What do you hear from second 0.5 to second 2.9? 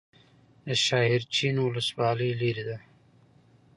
د شاحرچین ولسوالۍ لیرې ده